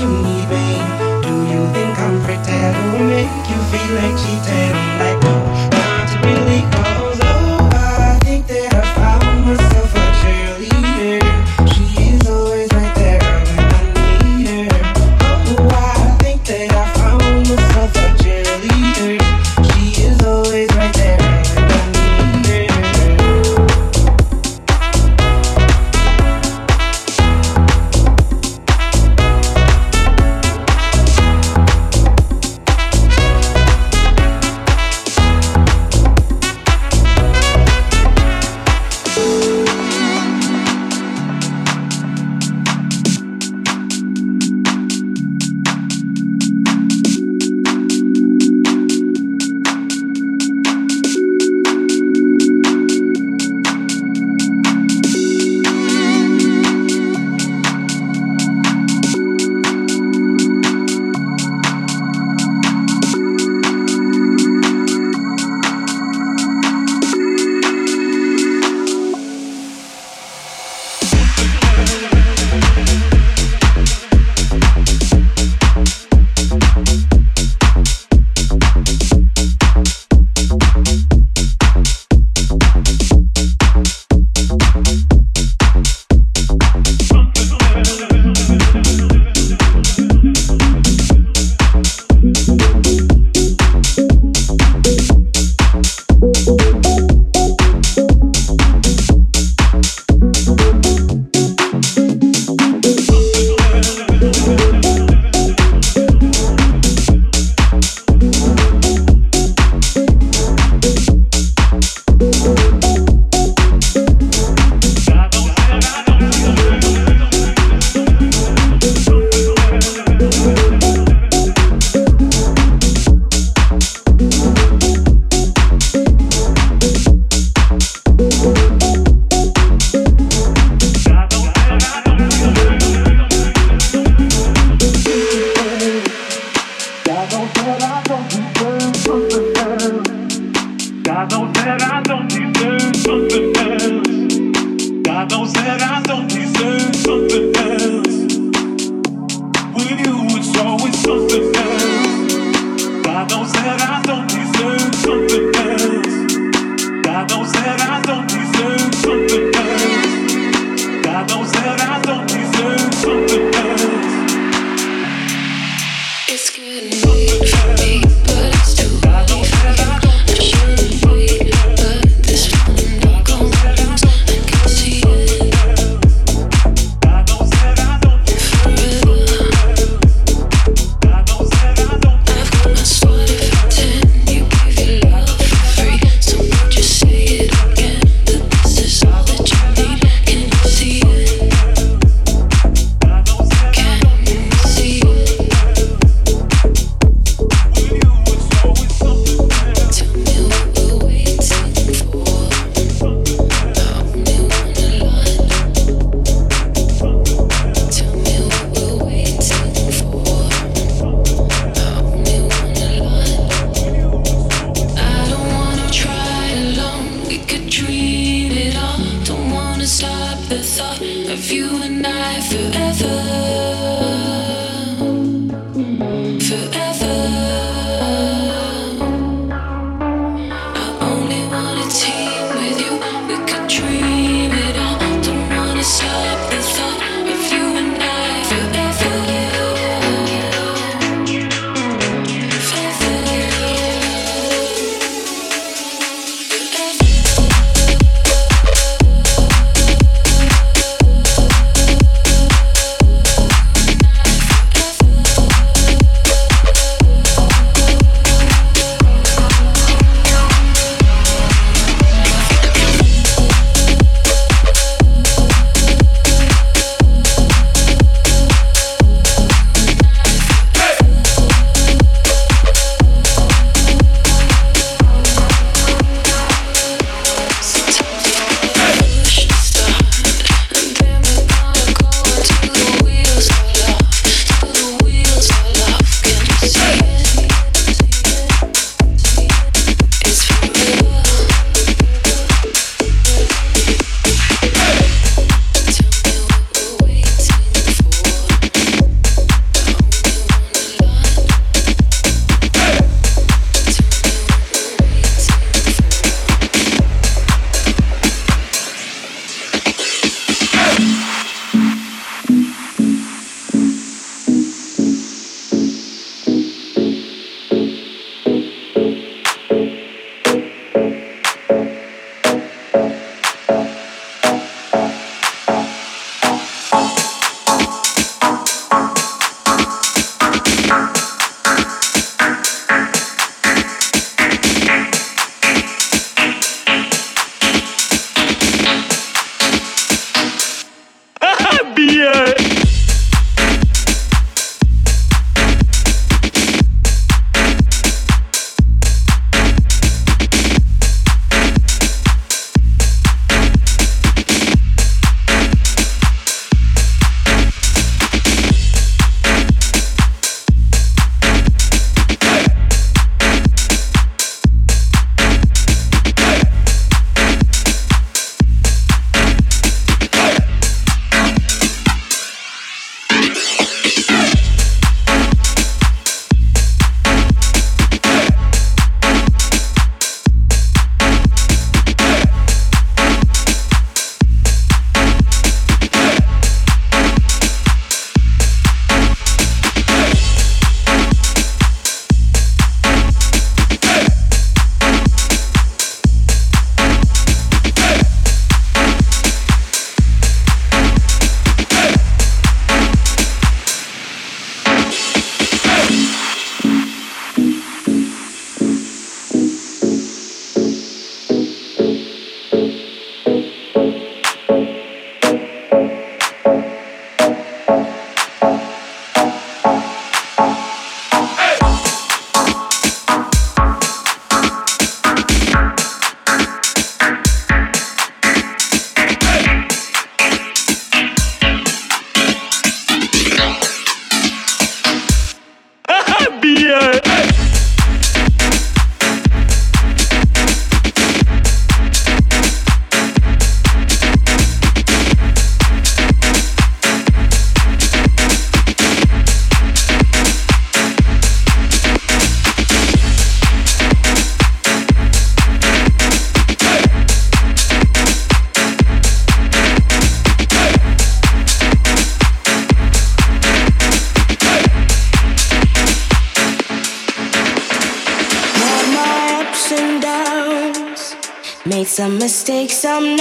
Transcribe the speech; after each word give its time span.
you 0.00 0.08
need 0.08 0.48
me? 0.48 0.68
Do 1.22 1.34
you 1.50 1.66
think 1.72 1.98
I'm 1.98 2.22
pretend? 2.22 2.76
Will 2.92 3.08
make 3.08 3.48
you 3.48 3.58
feel 3.70 3.94
like 3.96 4.16
cheating? 4.18 4.85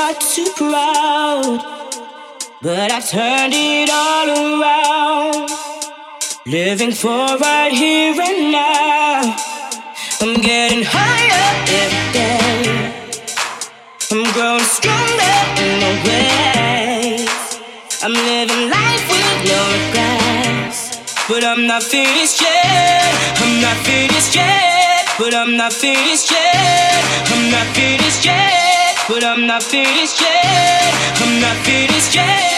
Not 0.05 0.21
too 0.21 0.49
proud. 0.55 1.59
But 2.61 2.91
I've 2.91 3.07
turned 3.09 3.53
it 3.55 3.89
all 4.01 4.27
around. 4.45 5.49
Living 6.45 6.91
for 6.91 7.25
right 7.45 7.73
here 7.83 8.13
and 8.29 8.51
now. 8.51 9.35
I'm 10.21 10.35
getting 10.49 10.83
higher 10.85 11.47
every 11.81 12.05
day. 12.19 12.53
I'm 14.11 14.25
growing 14.35 14.67
stronger 14.77 15.37
in 15.65 15.73
the 15.83 15.93
ways. 16.07 17.33
I'm 18.05 18.15
living 18.31 18.63
life 18.77 19.05
with 19.13 19.37
no 19.51 19.59
regrets. 19.75 20.79
But 21.29 21.43
I'm 21.43 21.65
not 21.65 21.81
finished 21.81 22.41
yet. 22.41 23.11
I'm 23.41 23.55
not 23.65 23.77
finished 23.89 24.35
yet. 24.35 25.09
But 25.17 25.33
I'm 25.33 25.57
not 25.57 25.73
finished 25.73 26.29
yet. 26.29 26.64
Not 29.55 29.63
finished 29.63 30.19
yet. 30.19 31.21
I'm 31.21 31.39
not 31.39 31.55
finished 31.65 32.13
yet. 32.13 32.54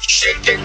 Shake 0.00 0.48
it. 0.48 0.60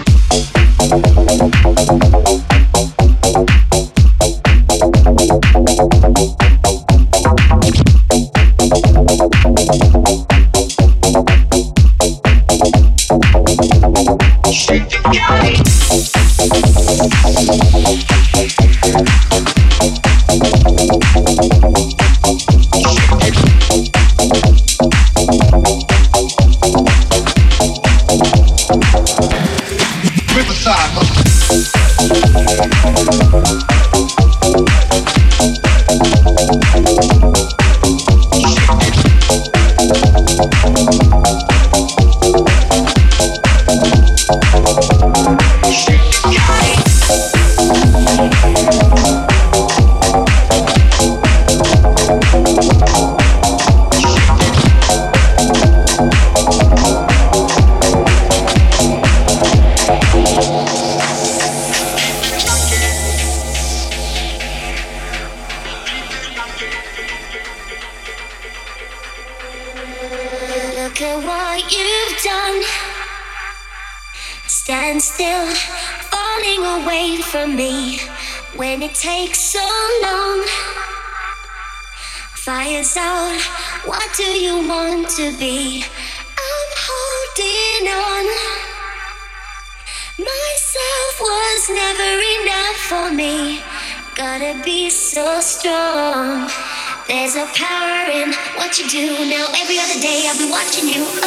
There's 97.31 97.48
a 97.48 97.53
power 97.53 98.09
in 98.09 98.33
what 98.55 98.79
you 98.79 98.89
do. 98.89 99.05
Now 99.29 99.45
every 99.55 99.77
other 99.77 100.00
day 100.01 100.25
I'll 100.25 100.36
be 100.36 100.50
watching 100.50 100.88
you. 100.88 101.05
Oh, 101.05 101.21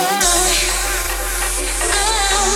oh. 1.93 2.49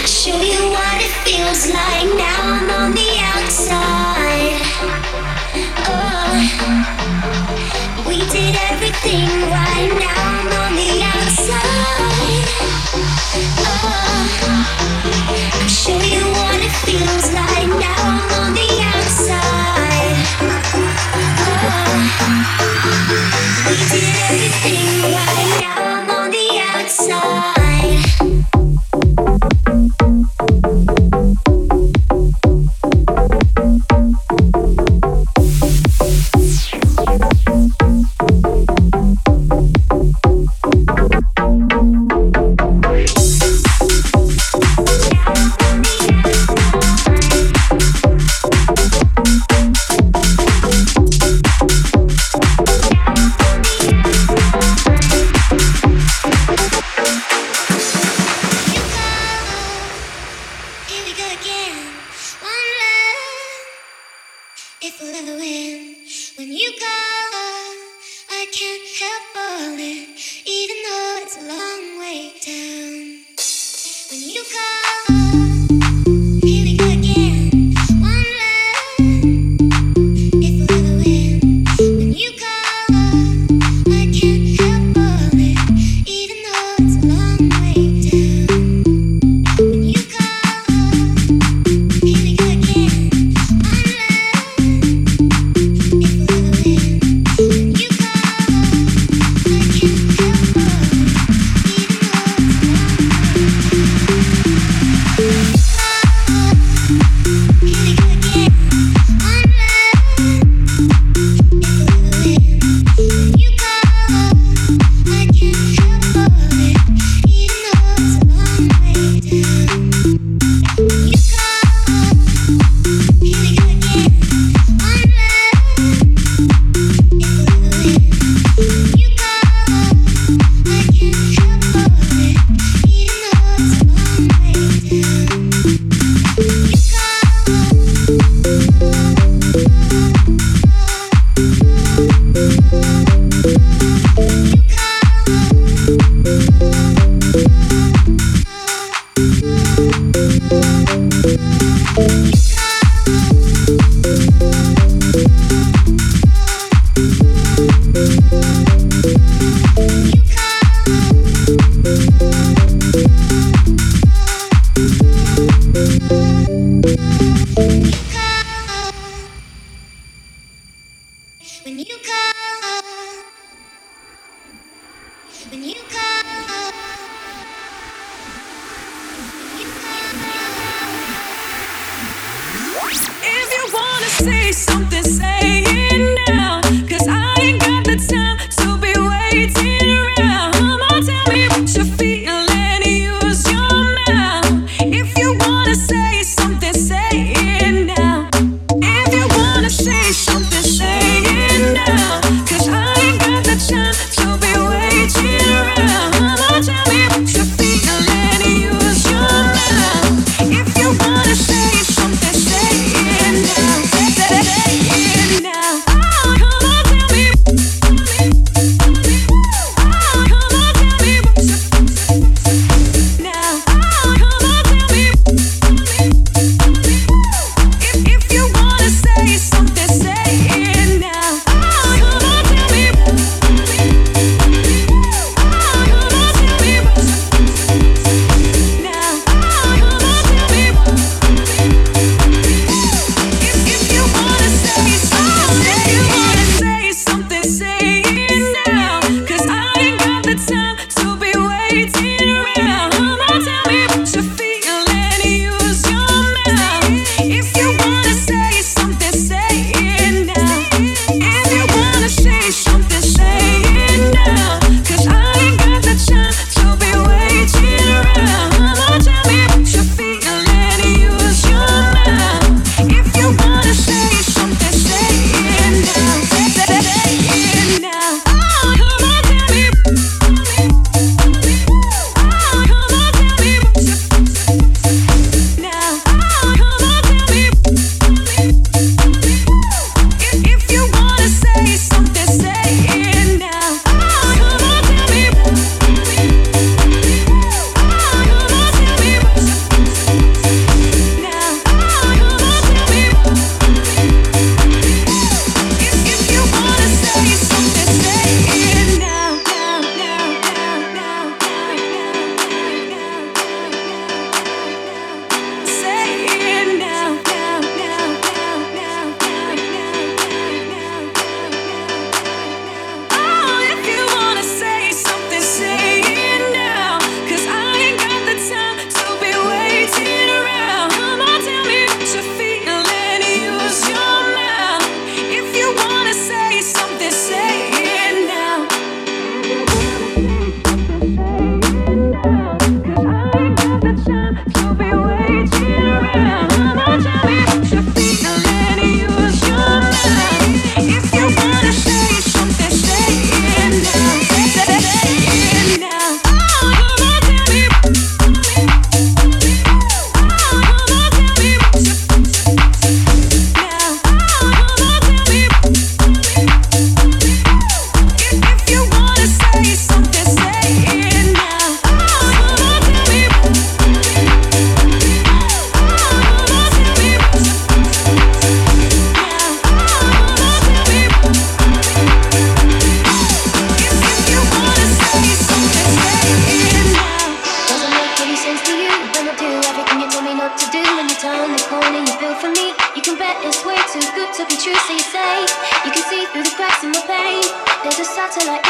I'll 0.00 0.06
show 0.06 0.40
you 0.40 0.70
what 0.70 0.96
it 0.96 1.12
feels 1.28 1.68
like 1.68 2.08
now 2.16 2.40
I'm 2.40 2.70
on 2.70 2.92
the 2.92 3.20
outside. 3.20 4.62
Oh. 5.92 6.40
We 8.08 8.24
did 8.30 8.56
everything 8.70 9.28
right 9.52 9.92
now. 10.00 10.16
I'm 10.40 10.48
on 10.64 10.72
the 10.74 11.02
outside. 11.12 12.48
Oh, 13.60 13.92
I'll 15.52 15.68
show 15.68 16.00
you 16.00 16.24
what 16.32 16.60
it 16.64 16.72
feels 16.86 17.30
like 17.34 17.45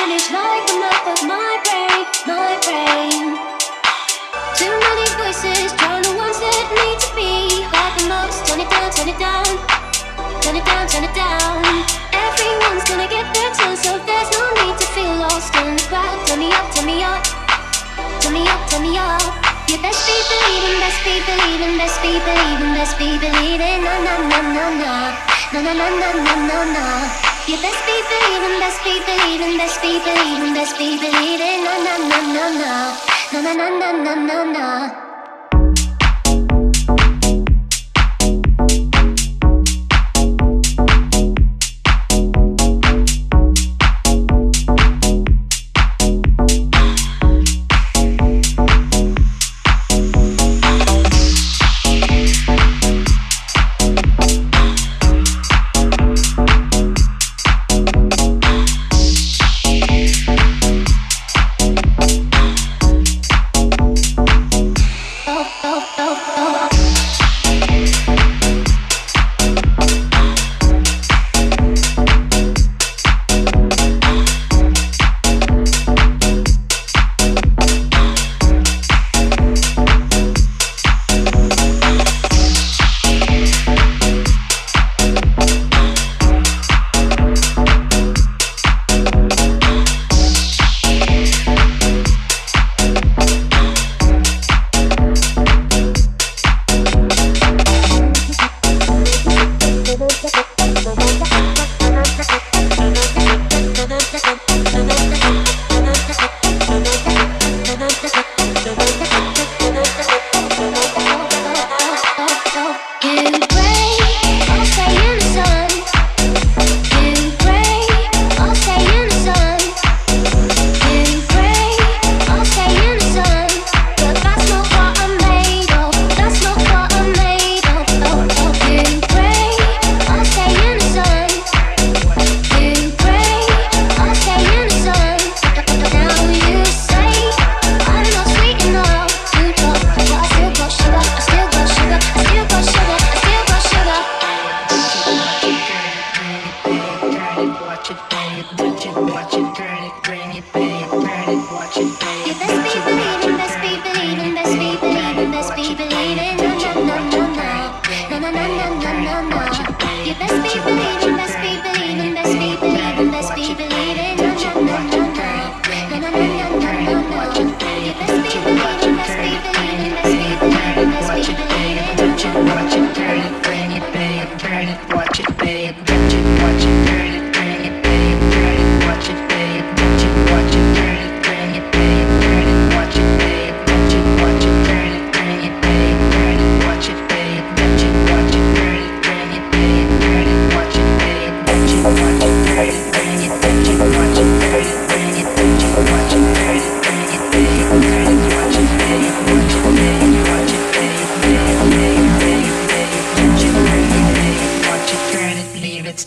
image 0.07 0.31
like 0.31 0.67
a 0.71 0.77
map 0.79 1.05
of 1.11 1.21
my 1.27 1.53
brain, 1.67 2.07
my 2.31 2.55
brain. 2.63 3.35
Too 4.55 4.71
many 4.71 5.07
voices, 5.19 5.75
drown 5.75 6.03
the 6.07 6.15
ones 6.15 6.39
that 6.39 6.63
need 6.79 6.99
to 7.03 7.11
be 7.19 7.67
heard 7.67 7.93
the 7.99 8.07
most. 8.07 8.47
Turn 8.47 8.63
it 8.63 8.71
down, 8.71 8.87
turn 8.95 9.11
it 9.11 9.19
down, 9.19 9.47
turn 10.47 10.55
it 10.55 10.63
down, 10.63 10.87
turn 10.87 11.03
it 11.03 11.15
down. 11.15 11.59
Everyone's 12.15 12.87
gonna 12.87 13.11
get 13.11 13.27
their 13.35 13.51
turn, 13.59 13.75
so 13.75 13.99
there's 14.07 14.31
no 14.31 14.43
need 14.63 14.79
to 14.79 14.87
feel 14.95 15.11
lost 15.27 15.51
in 15.59 15.75
the 15.75 15.85
crowd. 15.91 16.19
Turn 16.31 16.39
me 16.39 16.55
up, 16.55 16.67
turn 16.71 16.87
me 16.87 17.03
up, 17.03 17.23
turn 18.23 18.33
me 18.33 18.47
up, 18.47 18.63
turn 18.71 18.83
me 18.87 18.95
up. 18.95 19.27
You 19.67 19.77
best 19.83 20.07
be 20.07 20.15
believing, 20.31 20.79
best 20.87 21.03
be 21.03 21.15
believing, 21.27 21.75
best 21.83 21.99
be 21.99 22.13
believing, 22.23 22.73
best 22.79 22.95
be 22.95 23.09
believing. 23.19 23.83
Na 23.83 23.95
na 24.07 24.15
na 24.23 24.39
na, 24.55 24.65
na 24.71 25.59
na 25.59 25.73
na 25.75 25.87
na 25.99 26.09
na 26.15 26.35
na 26.47 26.59
na. 26.79 27.36
You 27.49 27.57
best 27.63 27.79
be 27.87 27.95
believing, 28.11 28.59
best 28.59 28.83
be 28.83 28.99
believing, 29.07 29.57
best 29.57 29.81
be 29.81 30.01
believing, 30.03 30.53
best 30.53 30.77
be 30.79 30.99
believing. 30.99 31.63
Na 31.63 31.79
na 31.79 31.95
na 32.03 33.71
na 33.71 34.15
na, 34.15 34.43
na 34.43 35.06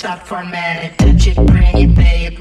na 0.04 0.16
na 0.16 0.16
na 0.16 0.44
na 0.44 0.90
touch 0.98 1.28
it, 1.28 1.36
Bring 1.46 1.78
it, 1.78 1.96
babe. 1.96 2.40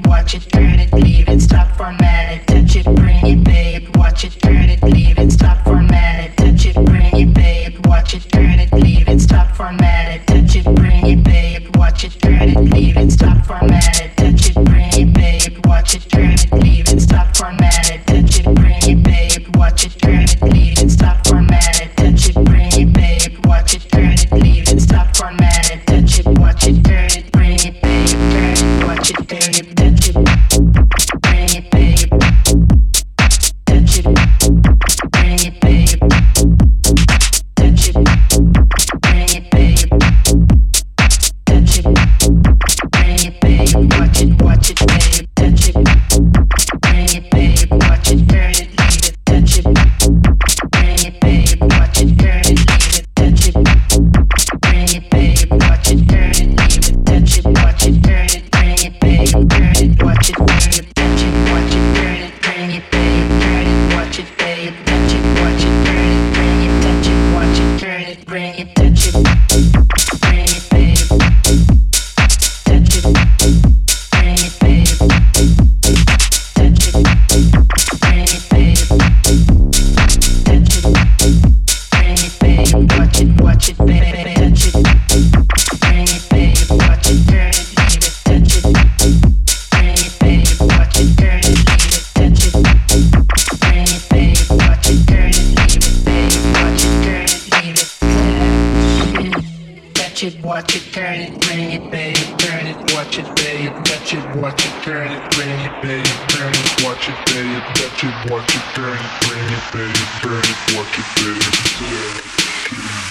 Touch 100.19 100.35
it, 100.35 100.45
watch 100.45 100.75
it, 100.75 100.83
turn 100.93 101.15
it, 101.15 101.41
bring 101.43 101.71
it, 101.71 101.91
baby. 101.93 102.19
Turn 102.39 102.67
it, 102.67 102.77
watch 102.93 103.21
it, 103.21 103.37
baby. 103.37 103.69
Touch 103.85 104.15
it, 104.15 104.35
watch 104.35 104.67
it, 104.67 104.83
turn 104.83 105.13
it, 105.13 105.31
bring 105.31 105.49
it, 105.49 105.81
baby. 105.81 106.09
Turn 106.27 106.53
it, 106.53 106.83
watch 106.83 107.09
it, 107.09 107.15
baby. 107.27 107.61
Touch 107.79 108.03
it, 108.03 108.29
watch 108.29 108.53
it, 108.53 108.63
turn 108.75 108.99
it, 108.99 109.23
bring 109.23 109.47
it, 109.47 109.63
baby. 109.73 109.95
Turn 110.21 110.43
it, 110.43 110.59
watch 110.75 110.99
it, 110.99 111.07
baby. 111.23 113.08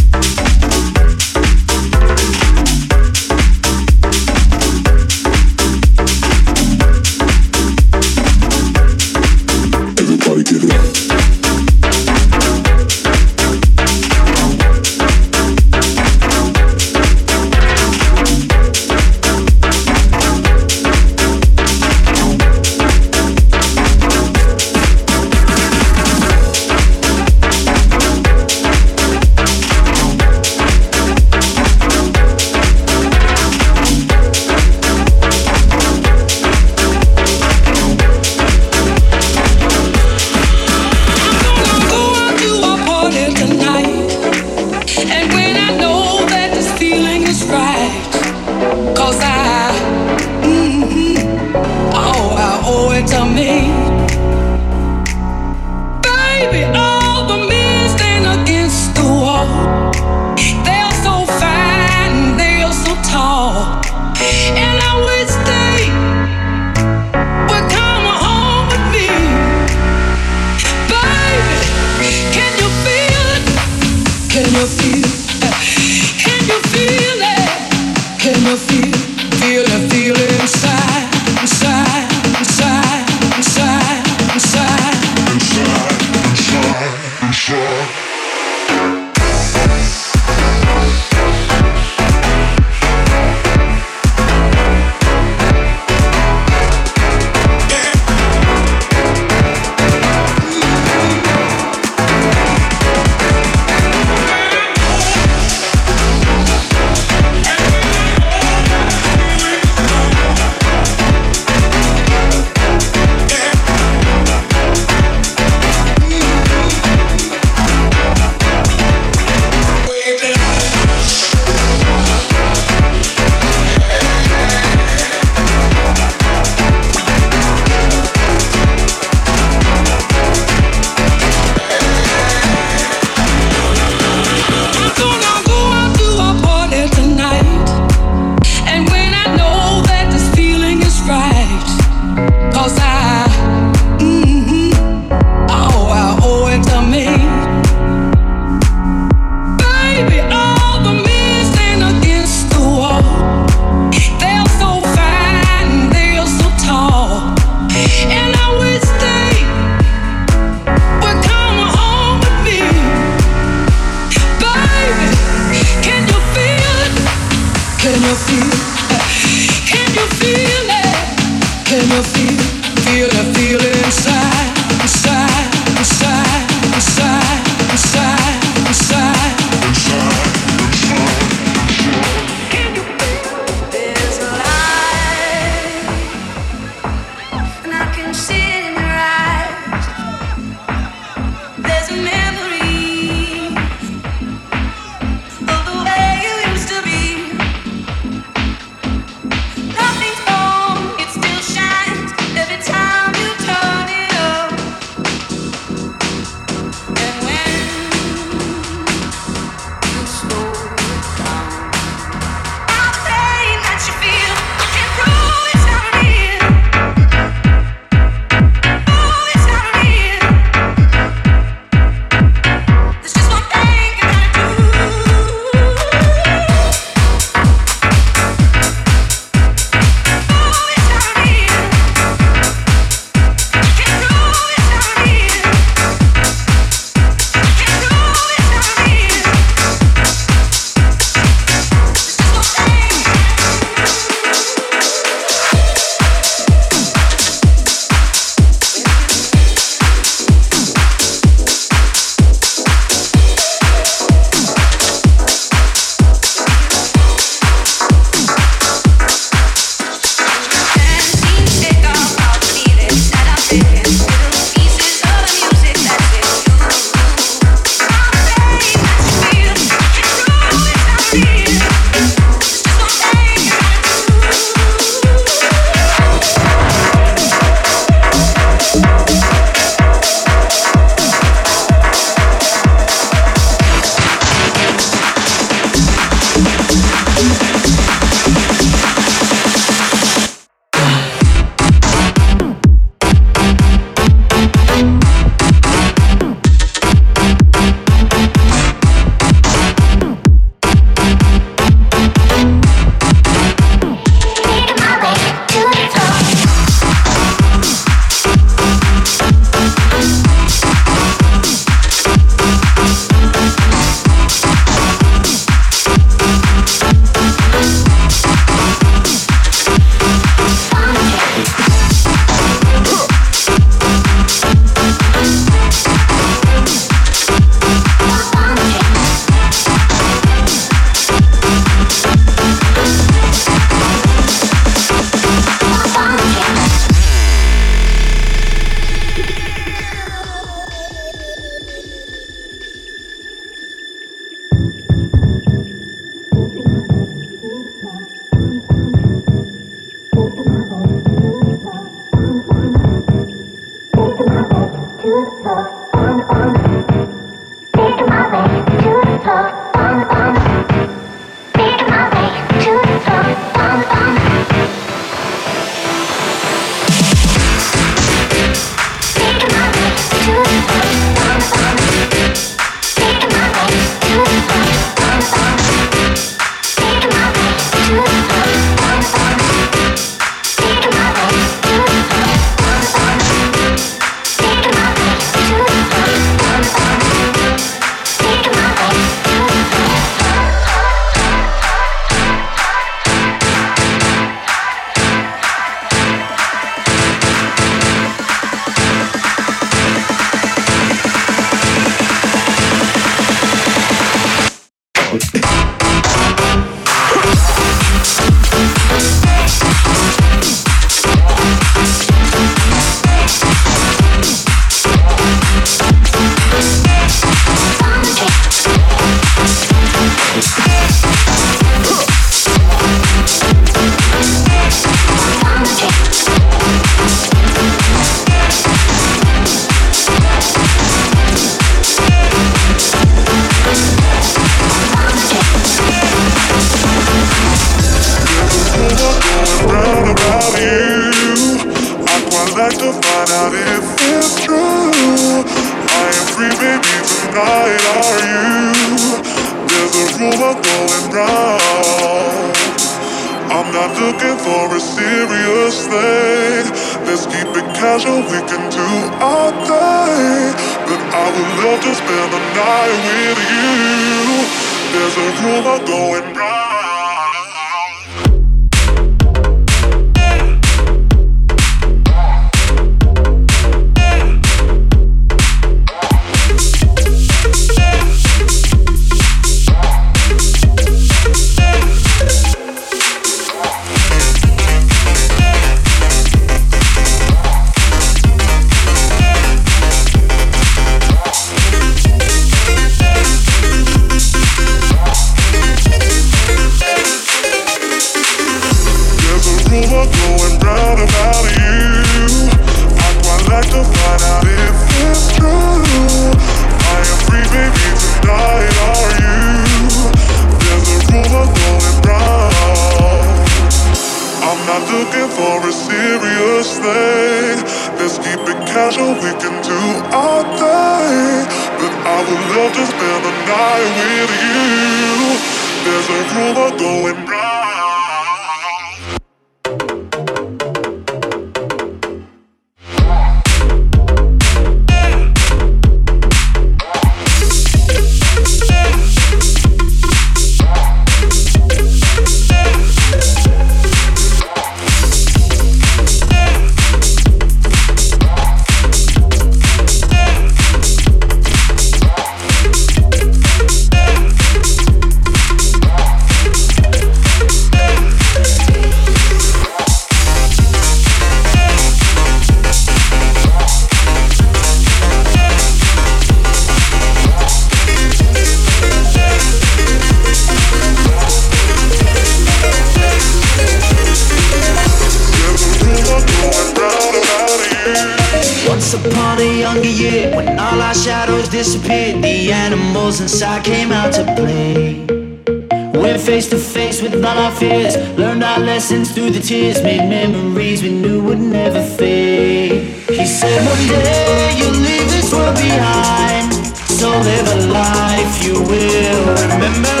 one 593.64 593.86
day 593.88 594.54
you'll 594.58 594.80
leave 594.88 595.08
this 595.10 595.32
world 595.32 595.56
behind. 595.56 596.52
So 596.98 597.08
live 597.08 597.48
a 597.56 597.58
life 597.72 598.44
you 598.44 598.54
will 598.54 599.24
remember. 599.40 600.00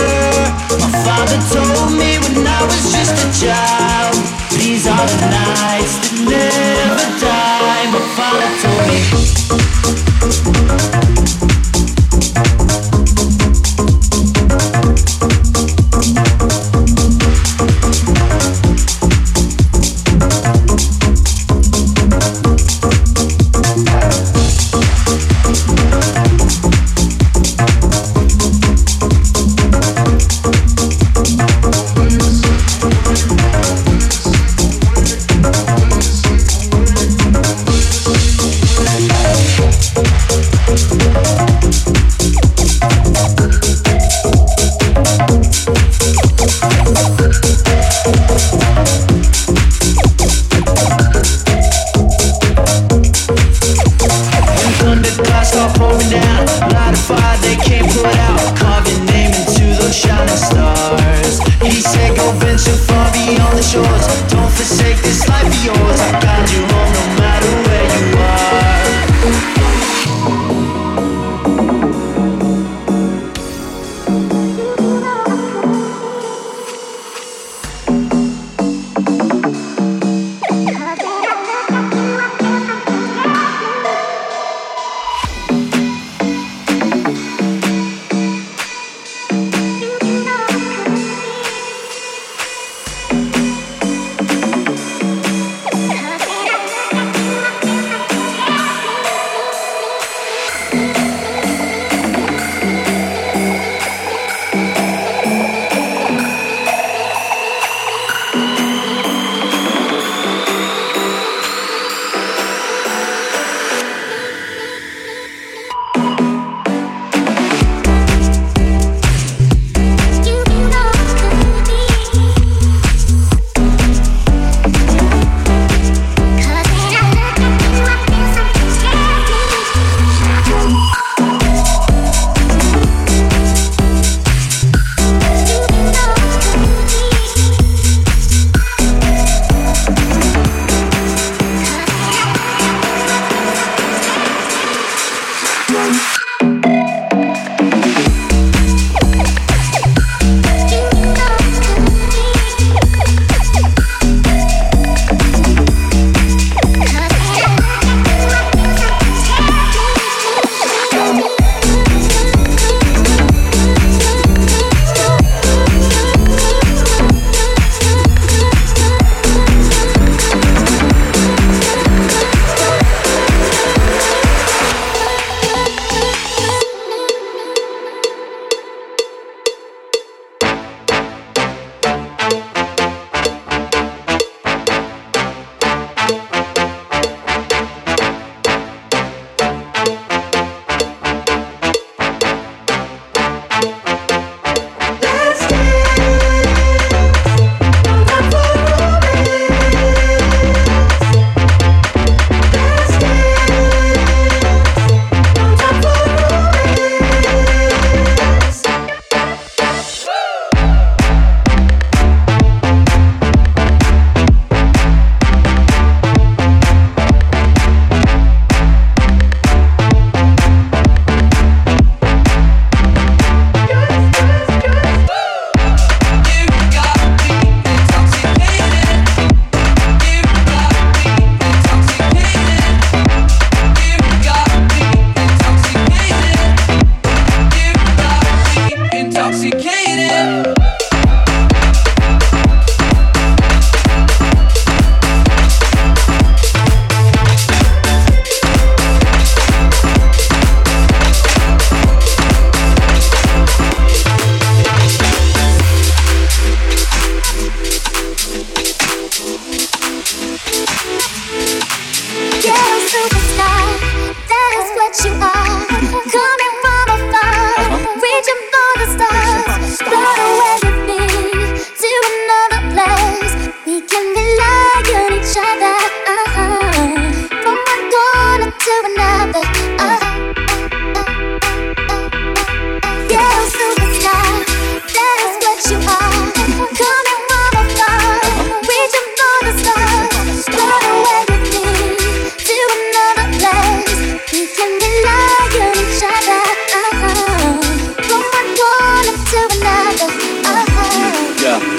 My 0.82 0.90
father 1.04 1.38
told 1.52 1.92
me 1.96 2.18
when 2.18 2.46
I 2.46 2.60
was 2.64 2.92
just 2.92 3.14
a 3.24 3.28
child, 3.44 4.16
these 4.52 4.86
are 4.86 5.06
the 5.06 5.20
nights 5.30 5.94
that 6.00 6.12
never 6.28 7.20
die. 7.20 7.35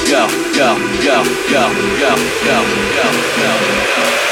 go, 0.09 0.25
go, 0.55 0.75
go, 1.03 1.23
go, 1.51 1.63
go, 1.99 2.15
go, 2.45 2.63
go, 2.95 3.51
go. 3.95 4.26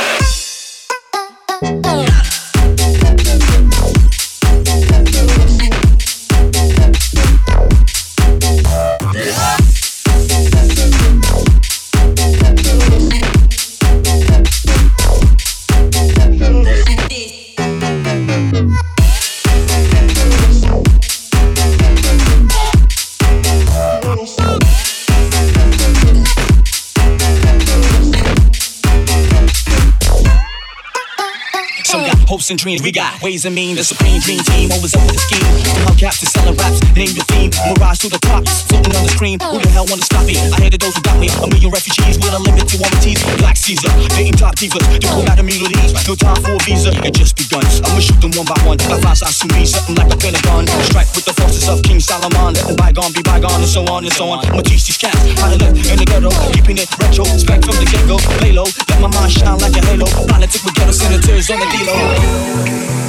Hopes 32.45 32.51
and 32.51 32.59
dreams. 32.59 32.81
We 32.83 32.91
got 32.91 33.21
ways 33.23 33.45
and 33.45 33.55
means. 33.55 33.77
The 33.77 33.83
supreme 33.83 34.21
dream 34.21 34.37
team 34.45 34.69
always 34.69 34.93
up 34.93 35.01
with 35.09 35.17
the 35.17 35.23
scheme. 35.25 35.41
From 35.65 35.89
hubcaps 35.89 36.21
to 36.21 36.27
selling 36.29 36.53
raps, 36.61 36.77
ain't 36.93 37.17
the 37.17 37.25
theme. 37.33 37.49
Mirage 37.73 38.05
to 38.05 38.09
the 38.09 38.21
top, 38.21 38.45
floating 38.69 38.93
on 38.93 39.01
the 39.01 39.13
screen. 39.17 39.41
Who 39.41 39.57
the 39.57 39.69
hell 39.73 39.89
wanna 39.89 40.05
stop 40.05 40.25
me? 40.29 40.37
I 40.37 40.57
hated 40.61 40.81
those 40.81 40.93
who 40.93 41.01
got 41.01 41.17
me. 41.17 41.29
A 41.41 41.47
million 41.49 41.71
refugees 41.73 42.21
with 42.21 42.37
a 42.37 42.41
limit 42.45 42.69
to 42.69 42.77
warranties. 42.77 43.17
Black 43.41 43.57
Caesar, 43.57 43.89
dating 44.13 44.37
top 44.37 44.53
divas, 44.61 44.85
diplomatic 45.01 45.41
immunities. 45.41 45.97
No 46.05 46.13
time 46.13 46.37
for 46.45 46.53
a 46.53 46.61
visa, 46.61 46.93
it 47.01 47.17
just 47.17 47.33
begun. 47.33 47.65
I'ma 47.81 47.97
shoot 47.97 48.19
them 48.21 48.31
one 48.37 48.45
by 48.45 48.59
one. 48.61 48.77
La 48.93 49.01
Face 49.01 49.25
Asumi, 49.25 49.65
something 49.65 49.97
like 49.97 50.13
a 50.13 50.17
pentagon. 50.17 50.69
Strike 50.85 51.09
with 51.17 51.25
the 51.25 51.33
forces 51.33 51.65
of 51.65 51.81
King 51.81 51.97
Solomon. 51.97 52.53
Let 52.53 52.69
them 52.69 52.77
bygone 52.77 53.13
be 53.17 53.25
bygone, 53.25 53.65
and 53.65 53.71
so 53.71 53.81
on 53.89 54.05
and 54.05 54.13
so 54.13 54.29
on. 54.29 54.45
I'ma 54.45 54.61
teach 54.61 54.85
these 54.85 55.01
cats 55.01 55.17
how 55.41 55.49
to 55.49 55.57
live 55.57 55.73
in 55.73 55.97
the 55.97 56.05
ghetto, 56.05 56.29
keeping 56.53 56.77
it 56.77 56.89
retro. 57.01 57.25
Spec 57.25 57.65
from 57.65 57.73
the 57.81 57.89
get 57.89 58.05
go, 58.05 58.21
lay 58.45 58.53
low. 58.53 58.69
Let 58.93 59.01
my 59.01 59.09
mind 59.09 59.33
shine 59.33 59.57
like 59.57 59.73
a 59.73 59.81
halo. 59.89 60.05
Politics 60.29 60.61
with 60.61 60.77
ghetto 60.77 60.93
senators 60.93 61.49
on 61.49 61.57
the 61.57 61.67
D-Lo 61.73 62.34
away. 62.35 63.04